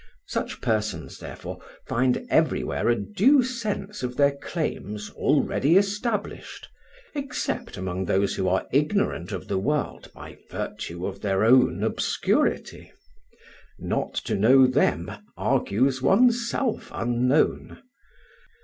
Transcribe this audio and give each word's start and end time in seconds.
Such 0.25 0.61
persons, 0.61 1.19
therefore, 1.19 1.59
find 1.85 2.25
everywhere 2.31 2.89
a 2.89 2.95
due 2.95 3.43
sense 3.43 4.01
of 4.01 4.17
their 4.17 4.31
claims 4.31 5.11
already 5.11 5.77
established, 5.77 6.67
except 7.13 7.77
among 7.77 8.05
those 8.05 8.33
who 8.33 8.47
are 8.47 8.65
ignorant 8.71 9.31
of 9.31 9.47
the 9.47 9.59
world 9.59 10.09
by 10.15 10.39
virtue 10.49 11.05
of 11.05 11.21
their 11.21 11.43
own 11.45 11.83
obscurity: 11.83 12.91
"Not 13.77 14.15
to 14.25 14.33
know 14.33 14.65
them, 14.65 15.11
argues 15.37 16.01
one's 16.01 16.49
self 16.49 16.89
unknown." 16.95 17.83